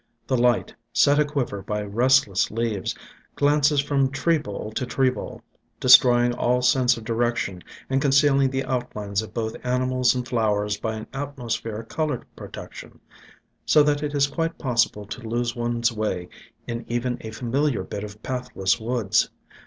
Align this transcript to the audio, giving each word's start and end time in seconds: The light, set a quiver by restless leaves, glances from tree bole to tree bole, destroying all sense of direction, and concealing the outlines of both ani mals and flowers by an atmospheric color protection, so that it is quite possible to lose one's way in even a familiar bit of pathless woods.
The 0.25 0.35
light, 0.35 0.73
set 0.93 1.19
a 1.19 1.25
quiver 1.25 1.61
by 1.61 1.83
restless 1.83 2.49
leaves, 2.49 2.95
glances 3.35 3.79
from 3.79 4.09
tree 4.09 4.39
bole 4.39 4.71
to 4.71 4.83
tree 4.87 5.11
bole, 5.11 5.43
destroying 5.79 6.33
all 6.33 6.63
sense 6.63 6.97
of 6.97 7.03
direction, 7.03 7.61
and 7.87 8.01
concealing 8.01 8.49
the 8.49 8.63
outlines 8.65 9.21
of 9.21 9.31
both 9.31 9.55
ani 9.63 9.85
mals 9.85 10.15
and 10.15 10.27
flowers 10.27 10.79
by 10.79 10.95
an 10.95 11.05
atmospheric 11.13 11.89
color 11.89 12.23
protection, 12.35 12.99
so 13.63 13.83
that 13.83 14.01
it 14.01 14.15
is 14.15 14.25
quite 14.25 14.57
possible 14.57 15.05
to 15.05 15.21
lose 15.21 15.55
one's 15.55 15.91
way 15.91 16.29
in 16.65 16.83
even 16.87 17.19
a 17.21 17.29
familiar 17.29 17.83
bit 17.83 18.03
of 18.03 18.23
pathless 18.23 18.79
woods. 18.79 19.29